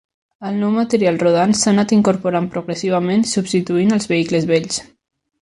[0.51, 4.83] El nou material rodant s'ha anat incorporant progressivament, substituint els vehicles vells.